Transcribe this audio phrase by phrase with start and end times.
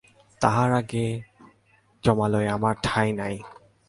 [0.41, 1.05] তাহার আগে
[2.03, 3.35] যমালয়ে আমার ঠাঁই নাই।